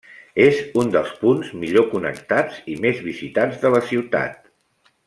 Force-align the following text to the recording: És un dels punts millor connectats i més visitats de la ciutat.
És 0.45 0.61
un 0.83 0.87
dels 0.95 1.11
punts 1.19 1.51
millor 1.65 1.87
connectats 1.93 2.59
i 2.73 2.79
més 2.87 3.05
visitats 3.11 3.65
de 3.67 3.75
la 3.79 3.87
ciutat. 3.93 4.43